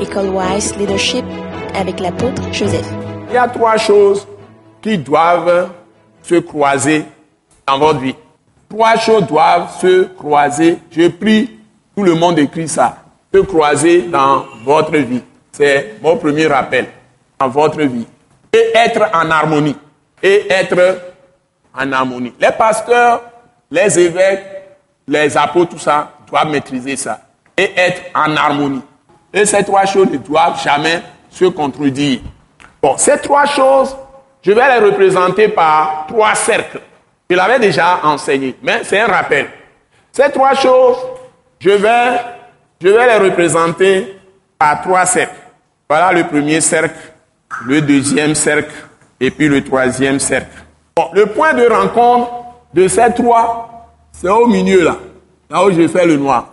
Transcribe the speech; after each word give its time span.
École 0.00 0.28
Wise 0.28 0.76
Leadership 0.76 1.24
avec 1.74 2.00
l'apôtre 2.00 2.42
Joseph. 2.52 2.86
Il 3.28 3.34
y 3.34 3.38
a 3.38 3.48
trois 3.48 3.76
choses 3.76 4.26
qui 4.82 4.98
doivent 4.98 5.70
se 6.22 6.34
croiser 6.36 7.04
dans 7.66 7.78
votre 7.78 8.00
vie. 8.00 8.14
Trois 8.68 8.96
choses 8.96 9.26
doivent 9.26 9.74
se 9.80 10.04
croiser. 10.04 10.78
Je 10.90 11.08
prie, 11.08 11.50
tout 11.96 12.02
le 12.02 12.14
monde 12.14 12.38
écrit 12.38 12.68
ça. 12.68 12.98
Se 13.32 13.40
croiser 13.40 14.02
dans 14.02 14.44
votre 14.64 14.96
vie. 14.96 15.22
C'est 15.52 15.94
mon 16.02 16.16
premier 16.16 16.46
rappel. 16.46 16.86
Dans 17.38 17.48
votre 17.48 17.80
vie. 17.80 18.06
Et 18.52 18.72
être 18.74 19.02
en 19.14 19.30
harmonie. 19.30 19.76
Et 20.22 20.46
être 20.50 20.98
en 21.74 21.90
harmonie. 21.92 22.34
Les 22.38 22.52
pasteurs, 22.56 23.22
les 23.70 23.98
évêques, 23.98 24.44
les 25.08 25.36
apôtres, 25.36 25.70
tout 25.70 25.78
ça, 25.78 26.12
doivent 26.28 26.50
maîtriser 26.50 26.96
ça. 26.96 27.20
Et 27.56 27.70
être 27.76 28.02
en 28.14 28.36
harmonie. 28.36 28.82
Et 29.32 29.44
ces 29.44 29.64
trois 29.64 29.84
choses 29.84 30.10
ne 30.10 30.18
doivent 30.18 30.62
jamais 30.62 31.02
se 31.30 31.44
contredire. 31.46 32.20
Bon, 32.82 32.96
ces 32.96 33.18
trois 33.18 33.46
choses, 33.46 33.96
je 34.42 34.52
vais 34.52 34.78
les 34.78 34.86
représenter 34.86 35.48
par 35.48 36.06
trois 36.08 36.34
cercles. 36.34 36.80
Je 37.28 37.36
l'avais 37.36 37.58
déjà 37.58 38.00
enseigné, 38.04 38.54
mais 38.62 38.80
c'est 38.84 39.00
un 39.00 39.06
rappel. 39.06 39.48
Ces 40.12 40.30
trois 40.30 40.54
choses, 40.54 40.96
je 41.58 41.70
vais, 41.70 42.20
je 42.80 42.88
vais 42.88 43.06
les 43.06 43.28
représenter 43.28 44.18
par 44.58 44.80
trois 44.82 45.04
cercles. 45.04 45.34
Voilà 45.88 46.12
le 46.12 46.26
premier 46.26 46.60
cercle, 46.60 46.96
le 47.64 47.80
deuxième 47.80 48.34
cercle 48.34 48.74
et 49.20 49.30
puis 49.30 49.48
le 49.48 49.62
troisième 49.64 50.20
cercle. 50.20 50.64
Bon, 50.96 51.08
le 51.12 51.26
point 51.26 51.52
de 51.52 51.66
rencontre 51.66 52.30
de 52.72 52.88
ces 52.88 53.12
trois, 53.14 53.90
c'est 54.12 54.28
au 54.28 54.46
milieu 54.46 54.84
là, 54.84 54.96
là 55.50 55.64
où 55.64 55.70
je 55.70 55.86
fais 55.88 56.06
le 56.06 56.16
noir. 56.16 56.46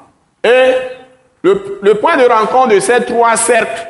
Et 0.43 0.73
le, 1.43 1.93
point 1.95 2.17
de 2.17 2.23
rencontre 2.23 2.69
de 2.69 2.79
ces 2.79 3.03
trois 3.03 3.35
cercles, 3.35 3.87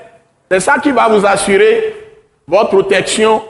c'est 0.50 0.60
ça 0.60 0.80
qui 0.80 0.92
va 0.92 1.08
vous 1.08 1.26
assurer 1.26 1.96
votre 2.48 2.70
protection, 2.70 3.44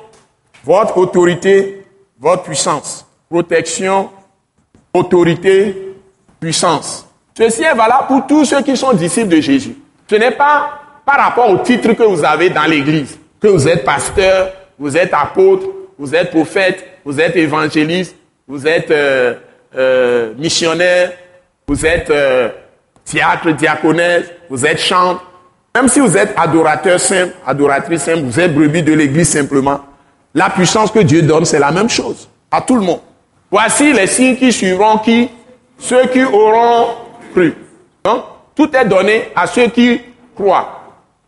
votre 0.64 0.98
autorité, 0.98 1.86
votre 2.20 2.44
puissance. 2.44 3.06
Protection, 3.30 4.10
autorité, 4.94 5.96
puissance. 6.40 7.08
Ceci 7.38 7.64
est 7.64 7.74
valable 7.74 8.08
pour 8.08 8.28
tous 8.28 8.46
ceux 8.46 8.62
qui 8.62 8.78
sont 8.78 8.94
disciples 8.94 9.30
de 9.30 9.42
Jésus. 9.42 9.76
Ce 10.10 10.16
n'est 10.16 10.32
pas 10.32 10.80
par 11.06 11.18
rapport 11.18 11.50
au 11.50 11.58
titre 11.58 11.94
que 11.94 12.04
vous 12.04 12.24
avez 12.24 12.50
dans 12.50 12.66
l'Église, 12.66 13.18
que 13.42 13.48
vous 13.48 13.68
êtes 13.68 13.84
pasteur, 13.84 14.52
vous 14.78 14.96
êtes 14.96 15.14
apôtre, 15.14 15.66
vous 15.98 16.14
êtes 16.14 16.30
prophète, 16.30 16.86
vous 17.04 17.20
êtes 17.20 17.36
évangéliste, 17.36 18.16
vous 18.48 18.68
êtes 18.68 18.92
euh, 18.92 19.36
euh, 19.76 20.34
missionnaire, 20.38 21.14
vous 21.68 21.86
êtes 21.86 22.10
euh, 22.10 22.50
théâtre, 23.06 23.52
diaconesse, 23.52 24.26
vous 24.50 24.66
êtes 24.66 24.80
chante. 24.80 25.20
Même 25.76 25.88
si 25.88 26.00
vous 26.00 26.16
êtes 26.18 26.34
adorateur 26.38 27.00
simple, 27.00 27.34
adoratrice 27.46 28.04
simple, 28.04 28.24
vous 28.24 28.40
êtes 28.40 28.54
brebis 28.54 28.84
de 28.84 28.94
l'église 28.94 29.30
simplement, 29.30 29.80
la 30.34 30.50
puissance 30.50 30.92
que 30.92 31.00
Dieu 31.00 31.22
donne, 31.22 31.46
c'est 31.46 31.60
la 31.60 31.72
même 31.72 31.90
chose 31.90 32.28
à 32.52 32.62
tout 32.62 32.76
le 32.76 32.82
monde. 32.82 33.02
Voici 33.50 33.94
les 33.94 34.08
signes 34.08 34.36
qui 34.36 34.52
suivront 34.52 34.98
qui? 35.00 35.30
Ceux 35.78 36.08
qui 36.08 36.24
auront 36.24 36.88
cru. 37.34 37.56
Donc, 38.04 38.24
tout 38.56 38.76
est 38.76 38.86
donné 38.86 39.30
à 39.36 39.48
ceux 39.48 39.68
qui 39.68 40.02
croient. 40.36 40.82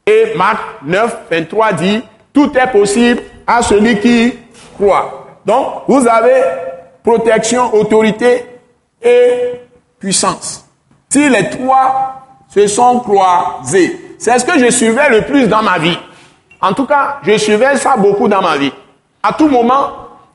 Et 0.06 0.34
Marc 0.36 0.60
9, 0.84 1.18
23 1.30 1.74
dit, 1.74 2.02
tout 2.34 2.52
est 2.58 2.72
possible 2.72 3.22
à 3.48 3.62
celui 3.62 4.00
qui 4.00 4.34
croit. 4.76 5.28
Donc, 5.46 5.84
vous 5.88 6.08
avez 6.08 6.42
protection, 7.04 7.74
autorité 7.74 8.46
et 9.02 9.60
puissance. 10.00 10.65
Si 11.10 11.30
les 11.30 11.50
trois 11.50 12.24
se 12.50 12.68
sont 12.68 13.00
croisés, 13.00 14.16
c'est 14.18 14.38
ce 14.40 14.46
que 14.46 14.60
je 14.60 14.70
suivais 14.72 15.10
le 15.10 15.22
plus 15.22 15.48
dans 15.48 15.62
ma 15.62 15.78
vie. 15.78 15.98
En 16.62 16.74
tout 16.74 16.86
cas, 16.86 17.18
je 17.24 17.38
suivais 17.38 17.78
ça 17.78 17.96
beaucoup 17.98 18.28
dans 18.28 18.42
ma 18.42 18.58
vie. 18.58 18.72
À 19.22 19.34
tout 19.34 19.48
moment, 19.48 19.90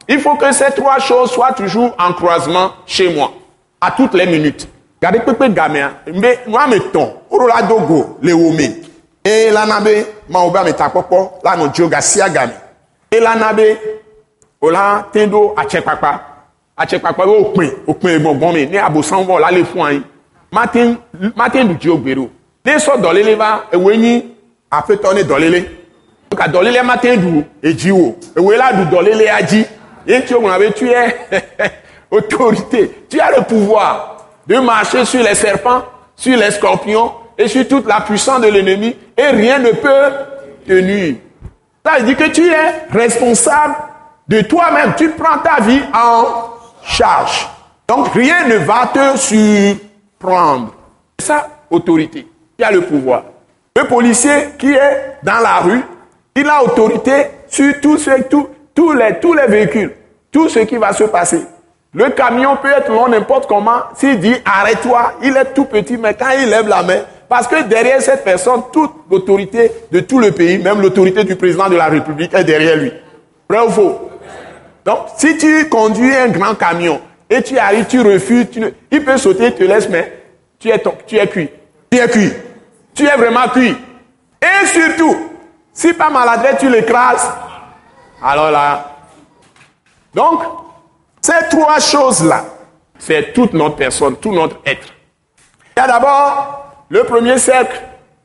il 0.09 0.21
faut 0.21 0.35
que 0.37 0.53
ces 0.53 0.71
trois 0.73 0.99
choses 0.99 1.31
soient 1.31 1.53
toujours 1.53 1.95
en 1.99 2.13
croisement 2.13 2.73
chez 2.87 3.13
moi. 3.15 3.33
À 3.81 3.91
toutes 3.93 4.15
les 4.15 4.27
minutes. 4.27 4.69
Regardez, 5.01 5.21
pépé 5.21 5.49
gamin, 5.49 5.93
mais 6.15 6.41
moi, 6.47 6.67
mettons, 6.67 7.15
orola 7.31 7.63
dogo, 7.63 8.19
le 8.21 8.35
wome. 8.35 8.61
Et 9.25 9.51
la 9.51 9.65
nabe, 9.65 10.07
ma 10.29 10.41
oba 10.41 10.63
me 10.63 10.73
tapopo, 10.73 11.33
la 11.43 11.57
no 11.57 11.71
joga 11.73 12.01
sia 12.01 12.29
gamin. 12.29 12.53
Et 13.11 13.21
la 13.21 13.35
nabe, 13.35 13.79
ola 14.61 15.07
tendo 15.13 15.55
a 15.57 15.67
chekpakpa. 15.67 16.21
A 16.77 16.87
chekpakpa, 16.87 17.27
o 17.27 17.45
pin, 17.45 17.71
o 17.87 17.95
pin, 17.95 18.19
bon, 18.19 18.35
bon, 18.35 18.53
mais, 18.53 18.67
ne 18.67 18.79
abosan, 18.79 19.27
la 19.39 19.51
le 19.51 19.65
fouan, 19.65 20.03
Martin 20.53 20.97
Martin 21.37 21.65
Luther 21.65 21.91
Ogbero 21.91 22.31
ne 22.65 22.73
sɔ 22.79 22.99
dɔlele 23.01 23.35
va 23.37 23.65
ewoe 23.73 23.97
nyi 23.97 24.35
aƒetɔ 24.71 25.15
ne 25.15 25.23
dɔlele 25.23 25.65
ka 26.37 26.49
dɔlele 26.49 26.83
Martin 26.85 27.17
la 27.63 28.73
du 28.73 28.85
dɔlelea 28.97 29.43
dzi 29.43 29.67
ye 30.07 30.21
tsi 30.23 30.35
o 30.35 30.41
ŋlɔ 30.41 30.59
be 30.59 30.73
tu 30.75 30.87
yɛ 30.87 31.15
autorité. 32.11 33.05
Tu 33.09 33.21
as 33.21 33.31
le 33.37 33.43
pouvoir 33.45 34.27
de 34.47 34.57
marcher 34.57 35.05
sur 35.05 35.23
les 35.23 35.35
serpents 35.35 35.85
sur 36.17 36.37
les 36.37 36.51
scorpions 36.51 37.13
et 37.39 37.49
sur 37.49 37.67
toute 37.67 37.87
la 37.87 38.01
puissance 38.01 38.41
de 38.41 38.49
l'ennemi 38.49 38.95
et 39.17 39.27
rien 39.27 39.59
ne 39.59 39.71
peut 39.71 40.13
te 40.67 40.73
nuire. 40.73 41.17
Ça 41.85 41.99
veut 41.99 42.05
dire 42.05 42.17
que 42.17 42.31
tu 42.31 42.47
es 42.47 42.93
responsable 42.93 43.75
de 44.29 44.43
toi-même. 44.43 44.95
Tu 44.99 45.11
prends 45.11 45.39
ta 45.39 45.63
vie 45.63 45.81
en 45.95 46.25
charge. 46.85 47.49
Donc 47.89 48.13
rien 48.13 48.47
ne 48.47 48.57
va 48.57 48.91
te 48.93 49.17
sur 49.17 49.77
prendre. 50.21 50.75
Ça, 51.19 51.49
autorité. 51.71 52.29
Qui 52.57 52.65
a 52.65 52.71
le 52.71 52.83
pouvoir. 52.83 53.25
Le 53.77 53.85
policier 53.85 54.51
qui 54.59 54.71
est 54.73 55.17
dans 55.23 55.41
la 55.43 55.57
rue, 55.57 55.81
il 56.37 56.49
a 56.49 56.63
autorité 56.63 57.27
sur 57.49 57.75
tous 57.81 58.93
les, 58.93 59.19
tous 59.19 59.33
les 59.33 59.47
véhicules, 59.47 59.93
tout 60.31 60.49
ce 60.49 60.61
qui 60.61 60.77
va 60.77 60.93
se 60.93 61.05
passer. 61.05 61.43
Le 61.93 62.11
camion 62.11 62.57
peut 62.57 62.71
être 62.71 62.91
long 62.93 63.09
n'importe 63.09 63.49
comment. 63.49 63.81
S'il 63.97 64.21
dit 64.21 64.35
arrête-toi, 64.45 65.15
il 65.23 65.37
est 65.37 65.53
tout 65.55 65.65
petit, 65.65 65.97
mais 65.97 66.15
quand 66.15 66.31
il 66.39 66.49
lève 66.49 66.69
la 66.69 66.83
main, 66.83 67.01
parce 67.29 67.49
que 67.49 67.63
derrière 67.63 68.01
cette 68.01 68.23
personne, 68.23 68.63
toute 68.73 68.93
l'autorité 69.11 69.73
de 69.91 70.01
tout 70.01 70.19
le 70.19 70.31
pays, 70.31 70.59
même 70.59 70.81
l'autorité 70.81 71.25
du 71.25 71.37
président 71.37 71.69
de 71.69 71.77
la 71.77 71.87
République 71.87 72.35
est 72.35 72.45
derrière 72.45 72.77
lui. 72.77 72.93
Vrai 73.49 73.61
ou 73.67 73.71
faux? 73.71 74.11
Donc, 74.85 74.99
si 75.17 75.37
tu 75.37 75.69
conduis 75.69 76.15
un 76.15 76.29
grand 76.29 76.55
camion 76.55 77.01
et 77.31 77.43
tu 77.43 77.57
arrives, 77.57 77.87
tu 77.87 78.01
refuses, 78.01 78.49
il 78.91 79.05
peut 79.05 79.17
sauter, 79.17 79.55
te 79.55 79.63
laisse, 79.63 79.89
mais 79.89 80.25
tu 80.59 80.69
es, 80.69 80.83
tu 81.07 81.17
es 81.17 81.27
cuit. 81.29 81.49
Tu 81.91 81.99
es 81.99 82.09
cuit. 82.09 82.33
Tu 82.93 83.07
es 83.07 83.17
vraiment 83.17 83.49
cuit. 83.49 83.77
Et 84.43 84.67
surtout, 84.67 85.17
si 85.73 85.93
pas 85.95 86.11
maladresse, 86.11 86.57
tu 86.59 86.69
l'écrases, 86.69 87.31
alors 88.23 88.51
là. 88.51 88.97
Donc, 90.13 90.43
ces 91.23 91.49
trois 91.51 91.79
choses-là, 91.79 92.45
c'est 92.99 93.33
toute 93.33 93.53
notre 93.53 93.77
personne, 93.77 94.17
tout 94.17 94.33
notre 94.33 94.57
être. 94.67 94.89
Il 95.77 95.81
y 95.81 95.83
a 95.83 95.87
d'abord 95.87 96.75
le 96.89 97.05
premier 97.05 97.39
cercle. 97.39 97.81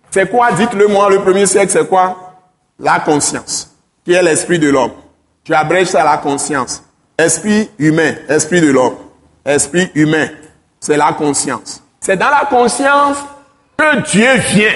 C'est 0.10 0.30
quoi? 0.30 0.52
Dites-le 0.54 0.88
moi, 0.88 1.10
le 1.10 1.20
premier 1.20 1.46
cercle, 1.46 1.70
c'est 1.70 1.88
quoi? 1.88 2.34
La 2.80 3.00
conscience, 3.02 3.76
qui 4.04 4.14
est 4.14 4.24
l'esprit 4.24 4.58
de 4.58 4.70
l'homme. 4.70 4.94
Tu 5.44 5.54
abrèges 5.54 5.88
ça 5.88 6.02
à 6.02 6.06
la 6.06 6.18
conscience. 6.18 6.84
Esprit 7.18 7.70
humain, 7.80 8.16
esprit 8.28 8.62
de 8.62 8.72
l'homme. 8.72 8.98
Esprit 9.46 9.90
humain, 9.96 10.28
c'est 10.80 10.98
la 10.98 11.14
conscience. 11.14 11.82
C'est 12.00 12.18
dans 12.18 12.30
la 12.30 12.46
conscience 12.50 13.18
que 13.78 14.02
Dieu 14.12 14.34
vient. 14.54 14.72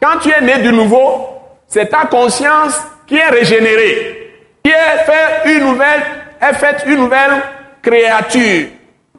Quand 0.00 0.18
tu 0.20 0.30
es 0.30 0.40
né 0.40 0.62
de 0.62 0.70
nouveau, 0.70 1.28
c'est 1.66 1.86
ta 1.86 2.06
conscience 2.06 2.80
qui 3.06 3.16
est 3.16 3.28
régénérée, 3.28 4.32
qui 4.62 4.70
est 4.70 5.04
fait 5.04 5.56
une 5.56 5.64
nouvelle, 5.64 6.02
est 6.40 6.54
faite 6.54 6.84
une 6.86 6.96
nouvelle 6.96 7.42
créature. 7.82 8.68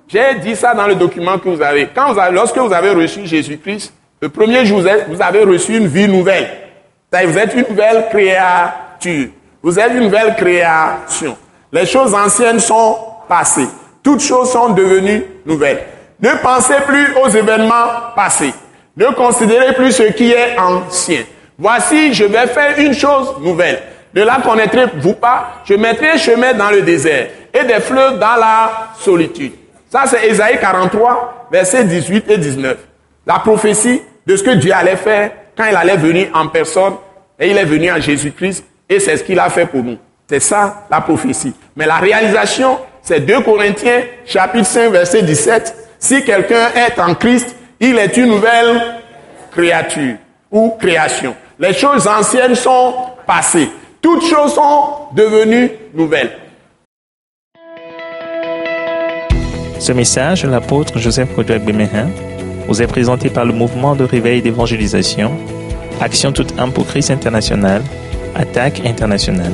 J'ai 0.07 0.35
dit 0.35 0.55
ça 0.55 0.73
dans 0.73 0.87
le 0.87 0.95
document 0.95 1.37
que 1.37 1.49
vous 1.49 1.61
avez. 1.61 1.89
Quand 1.93 2.13
vous 2.13 2.19
avez, 2.19 2.33
lorsque 2.33 2.57
vous 2.57 2.73
avez 2.73 2.91
reçu 2.91 3.25
Jésus-Christ, 3.27 3.93
le 4.21 4.29
premier 4.29 4.65
jour, 4.65 4.81
vous 5.07 5.21
avez 5.21 5.43
reçu 5.43 5.77
une 5.77 5.87
vie 5.87 6.07
nouvelle. 6.07 6.49
Vous 7.11 7.37
êtes 7.37 7.53
une 7.53 7.65
nouvelle 7.69 8.07
créature. 8.09 9.29
Vous 9.61 9.79
êtes 9.79 9.91
une 9.91 10.03
nouvelle 10.05 10.35
création. 10.35 11.37
Les 11.71 11.85
choses 11.85 12.13
anciennes 12.13 12.59
sont 12.59 12.97
passées. 13.27 13.67
Toutes 14.03 14.21
choses 14.21 14.51
sont 14.51 14.69
devenues 14.69 15.23
nouvelles. 15.45 15.85
Ne 16.21 16.31
pensez 16.41 16.75
plus 16.87 17.15
aux 17.23 17.29
événements 17.29 18.13
passés. 18.15 18.53
Ne 18.97 19.05
considérez 19.13 19.73
plus 19.73 19.91
ce 19.91 20.03
qui 20.03 20.31
est 20.31 20.57
ancien. 20.57 21.21
Voici, 21.57 22.13
je 22.13 22.23
vais 22.23 22.47
faire 22.47 22.77
une 22.79 22.93
chose 22.93 23.35
nouvelle. 23.41 23.81
Ne 24.15 24.23
la 24.23 24.37
connaîtrez-vous 24.43 25.13
pas 25.13 25.61
Je 25.65 25.75
mettrai 25.75 26.17
chemin 26.17 26.53
dans 26.53 26.71
le 26.71 26.81
désert 26.81 27.27
et 27.53 27.63
des 27.65 27.79
fleuves 27.79 28.17
dans 28.17 28.35
la 28.35 28.89
solitude. 28.97 29.53
Ça, 29.89 30.03
c'est 30.07 30.27
Ésaïe 30.27 30.57
43, 30.59 31.47
versets 31.51 31.83
18 31.83 32.29
et 32.29 32.37
19. 32.37 32.77
La 33.27 33.39
prophétie 33.39 34.01
de 34.25 34.35
ce 34.35 34.43
que 34.43 34.51
Dieu 34.51 34.73
allait 34.73 34.95
faire 34.95 35.31
quand 35.55 35.65
il 35.69 35.75
allait 35.75 35.97
venir 35.97 36.29
en 36.33 36.47
personne 36.47 36.93
et 37.39 37.49
il 37.49 37.57
est 37.57 37.65
venu 37.65 37.91
en 37.91 37.99
Jésus-Christ 37.99 38.65
et 38.87 38.99
c'est 38.99 39.17
ce 39.17 39.23
qu'il 39.23 39.39
a 39.39 39.49
fait 39.49 39.65
pour 39.65 39.83
nous. 39.83 39.97
C'est 40.29 40.39
ça 40.39 40.85
la 40.91 41.01
prophétie. 41.01 41.53
Mais 41.75 41.87
la 41.87 41.97
réalisation, 41.97 42.77
c'est 43.01 43.21
2 43.21 43.41
Corinthiens 43.41 44.03
chapitre 44.27 44.67
5 44.67 44.91
verset 44.91 45.23
17. 45.23 45.75
Si 45.97 46.23
quelqu'un 46.23 46.67
est 46.75 46.99
en 46.99 47.15
Christ, 47.15 47.55
il 47.79 47.97
est 47.97 48.15
une 48.15 48.27
nouvelle 48.27 48.79
créature. 49.51 50.17
ou 50.51 50.75
création. 50.79 51.35
Les 51.59 51.73
choses 51.73 52.07
anciennes 52.07 52.53
sont 52.55 52.93
passées. 53.25 53.69
Toutes 54.01 54.23
choses 54.23 54.53
sont 54.53 55.07
devenues 55.13 55.71
nouvelles. 55.95 56.31
Ce 59.79 59.91
message 59.91 60.45
l'apôtre 60.45 60.99
Joseph 60.99 61.33
Kodouak 61.35 61.63
Bemehin 61.63 62.09
vous 62.67 62.81
est 62.81 62.87
présenté 62.87 63.29
par 63.29 63.45
le 63.45 63.53
mouvement 63.53 63.95
de 63.95 64.03
réveil 64.03 64.41
d'évangélisation, 64.43 65.31
Action 66.01 66.31
toute 66.31 66.57
âme 66.59 66.71
pour 66.71 66.85
Christ 66.85 67.09
international, 67.11 67.81
Attaque 68.35 68.81
internationale. 68.85 69.53